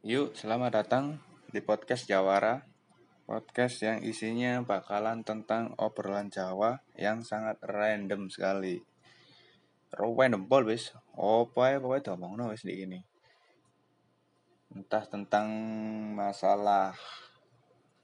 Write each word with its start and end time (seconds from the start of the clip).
Yuk, 0.00 0.32
selamat 0.32 0.80
datang 0.80 1.20
di 1.52 1.60
podcast 1.60 2.08
Jawara. 2.08 2.64
Podcast 3.28 3.84
yang 3.84 4.00
isinya 4.00 4.64
bakalan 4.64 5.20
tentang 5.20 5.76
obrolan 5.76 6.32
Jawa 6.32 6.80
yang 6.96 7.20
sangat 7.20 7.60
random 7.60 8.32
sekali. 8.32 8.80
Random 9.92 10.48
bol 10.48 10.64
wis. 10.64 10.96
Apa 11.20 11.76
ya 11.76 11.84
pokoknya 11.84 12.16
diomongno 12.16 12.48
wis 12.48 12.64
di 12.64 12.80
ini. 12.80 12.96
Entah 14.72 15.04
tentang 15.04 15.52
masalah 16.16 16.96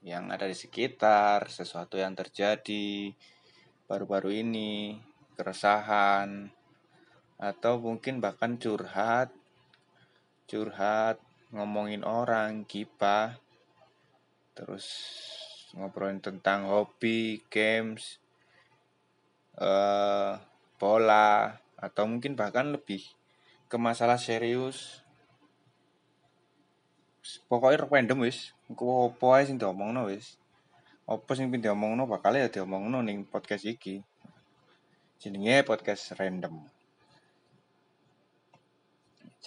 yang 0.05 0.29
ada 0.29 0.45
di 0.45 0.53
sekitar, 0.53 1.49
sesuatu 1.49 1.97
yang 1.97 2.13
terjadi 2.13 3.09
baru-baru 3.89 4.45
ini, 4.45 5.01
keresahan, 5.33 6.45
atau 7.41 7.81
mungkin 7.81 8.21
bahkan 8.21 8.61
curhat, 8.61 9.33
curhat 10.45 11.25
ngomongin 11.51 12.03
orang, 12.03 12.67
kipa, 12.67 13.39
terus 14.57 14.87
ngobrolin 15.77 16.19
tentang 16.19 16.67
hobi, 16.67 17.43
games, 17.47 18.19
uh, 19.61 20.41
bola, 20.75 21.61
atau 21.77 22.03
mungkin 22.09 22.33
bahkan 22.33 22.73
lebih 22.73 23.03
ke 23.67 23.77
masalah 23.79 24.17
serius. 24.19 25.03
Pokoknya 27.51 27.83
random 27.83 28.23
wis, 28.23 28.55
engko 28.71 29.11
opo 29.11 29.35
ae 29.35 29.43
sing 29.43 29.59
diomongno 29.59 30.07
wis. 30.07 30.39
Apa 31.07 31.35
sing 31.35 31.51
pin 31.51 31.63
diomongno 31.63 32.07
bakal 32.07 32.35
ya 32.35 32.47
diomongno 32.51 33.03
ning 33.03 33.27
podcast 33.27 33.67
iki. 33.67 33.99
Jenenge 35.19 35.63
podcast 35.67 36.15
random. 36.15 36.63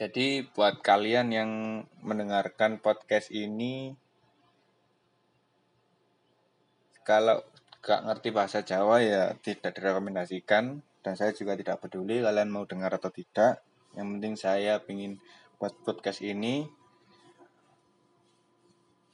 Jadi 0.00 0.48
buat 0.56 0.80
kalian 0.80 1.28
yang 1.28 1.50
mendengarkan 2.00 2.80
podcast 2.80 3.28
ini 3.28 3.92
kalau 7.04 7.44
gak 7.84 8.08
ngerti 8.08 8.32
bahasa 8.32 8.64
Jawa 8.64 9.04
ya 9.04 9.36
tidak 9.44 9.76
direkomendasikan 9.76 10.80
dan 11.04 11.12
saya 11.20 11.36
juga 11.36 11.52
tidak 11.52 11.84
peduli 11.84 12.24
kalian 12.24 12.48
mau 12.48 12.64
dengar 12.64 12.96
atau 12.96 13.12
tidak. 13.12 13.60
Yang 13.92 14.06
penting 14.16 14.34
saya 14.40 14.80
ingin 14.88 15.20
buat 15.60 15.76
podcast 15.84 16.24
ini 16.24 16.64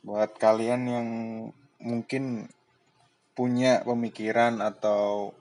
buat 0.06 0.39
kalian 0.39 0.83
yang 0.86 1.08
mungkin 1.83 2.46
punya 3.34 3.83
pemikiran 3.83 4.62
atau 4.62 5.34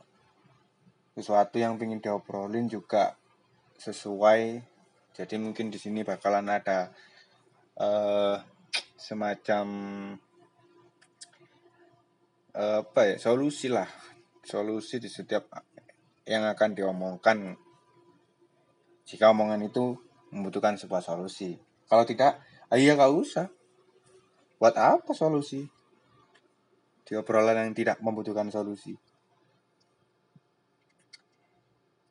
sesuatu 1.13 1.61
yang 1.61 1.77
ingin 1.77 2.01
diobrolin 2.01 2.65
juga 2.65 3.13
sesuai 3.77 4.73
jadi 5.15 5.39
mungkin 5.39 5.71
di 5.71 5.79
sini 5.79 6.03
bakalan 6.03 6.51
ada 6.51 6.91
uh, 7.79 8.35
semacam 8.99 9.65
uh, 12.51 12.83
apa 12.83 13.01
ya 13.07 13.15
solusi 13.15 13.71
lah. 13.71 13.87
Solusi 14.43 14.99
di 14.99 15.07
setiap 15.07 15.47
yang 16.27 16.43
akan 16.43 16.75
diomongkan. 16.75 17.55
Jika 19.07 19.31
omongan 19.31 19.63
itu 19.63 19.95
membutuhkan 20.35 20.75
sebuah 20.75 20.99
solusi. 20.99 21.55
Kalau 21.87 22.03
tidak 22.03 22.43
ayah 22.75 22.91
ya 22.91 22.99
nggak 22.99 23.15
usah. 23.15 23.47
Buat 24.59 24.75
apa 24.75 25.15
solusi? 25.15 25.63
Di 27.07 27.15
obrolan 27.15 27.71
yang 27.71 27.71
tidak 27.71 28.03
membutuhkan 28.03 28.51
solusi. 28.51 28.99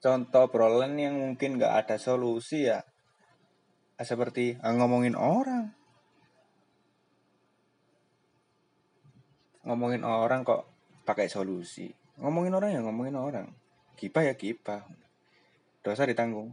Contoh 0.00 0.48
obrolan 0.48 0.96
yang 0.96 1.20
mungkin 1.20 1.60
nggak 1.60 1.84
ada 1.84 1.96
solusi 2.00 2.64
ya 2.64 2.80
seperti 4.02 4.58
ah, 4.58 4.74
ngomongin 4.74 5.14
orang. 5.14 5.70
Ngomongin 9.62 10.02
orang 10.02 10.42
kok 10.42 10.66
pakai 11.06 11.30
solusi. 11.30 11.86
Ngomongin 12.18 12.58
orang 12.58 12.70
ya 12.74 12.80
ngomongin 12.82 13.14
orang. 13.14 13.46
Kipa 13.94 14.26
ya 14.26 14.34
kipa 14.34 14.82
dosa 15.86 16.02
ditanggung. 16.08 16.50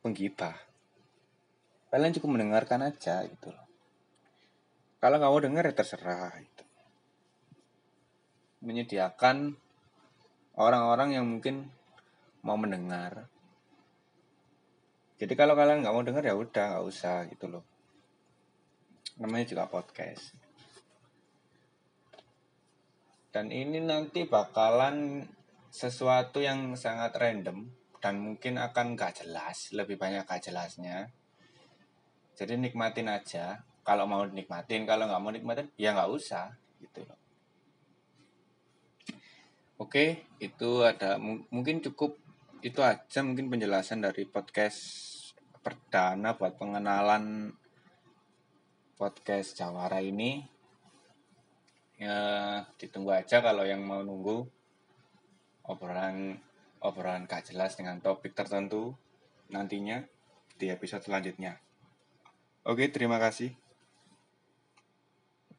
Penggibah. 0.00 0.56
Kalian 1.92 2.16
cukup 2.16 2.40
mendengarkan 2.40 2.86
aja 2.88 3.22
gitu 3.28 3.52
loh. 3.52 3.68
Kalau 5.04 5.20
mau 5.20 5.36
dengar 5.36 5.68
ya 5.68 5.76
terserah 5.76 6.32
itu. 6.40 6.64
Menyediakan 8.64 9.52
orang-orang 10.56 11.20
yang 11.20 11.28
mungkin 11.28 11.68
mau 12.40 12.56
mendengar 12.56 13.28
jadi 15.14 15.32
kalau 15.38 15.54
kalian 15.54 15.86
nggak 15.86 15.94
mau 15.94 16.02
denger 16.02 16.24
ya 16.26 16.34
udah 16.34 16.64
nggak 16.74 16.86
usah 16.86 17.30
gitu 17.30 17.46
loh. 17.46 17.64
Namanya 19.22 19.46
juga 19.46 19.70
podcast. 19.70 20.34
Dan 23.34 23.50
ini 23.50 23.82
nanti 23.82 24.26
bakalan 24.26 25.26
sesuatu 25.70 26.38
yang 26.38 26.78
sangat 26.78 27.18
random 27.18 27.66
dan 27.98 28.22
mungkin 28.22 28.62
akan 28.62 28.94
gak 28.94 29.26
jelas 29.26 29.74
lebih 29.74 29.98
banyak 29.98 30.22
gak 30.22 30.38
jelasnya. 30.38 31.10
Jadi 32.38 32.54
nikmatin 32.58 33.10
aja. 33.10 33.66
Kalau 33.82 34.06
mau 34.06 34.22
nikmatin 34.24 34.88
kalau 34.88 35.04
nggak 35.10 35.20
mau 35.20 35.28
nikmatin 35.28 35.68
ya 35.76 35.92
nggak 35.92 36.08
usah 36.08 36.56
gitu 36.80 37.04
loh. 37.04 37.20
Oke 39.76 40.24
itu 40.40 40.80
ada 40.80 41.20
mungkin 41.20 41.84
cukup 41.84 42.16
itu 42.64 42.80
aja 42.80 43.20
mungkin 43.20 43.52
penjelasan 43.52 44.00
dari 44.00 44.24
podcast 44.24 44.80
perdana 45.60 46.32
buat 46.32 46.56
pengenalan 46.56 47.52
podcast 48.96 49.52
Jawara 49.52 50.00
ini. 50.00 50.40
Ya, 52.00 52.64
ditunggu 52.80 53.12
aja 53.12 53.44
kalau 53.44 53.68
yang 53.68 53.84
mau 53.84 54.00
nunggu 54.00 54.48
obrolan 55.68 56.40
obrolan 56.80 57.28
gak 57.28 57.52
jelas 57.52 57.76
dengan 57.76 58.00
topik 58.00 58.32
tertentu 58.32 58.96
nantinya 59.52 60.00
di 60.56 60.72
episode 60.72 61.04
selanjutnya. 61.04 61.60
Oke, 62.64 62.88
terima 62.88 63.20
kasih. 63.20 63.63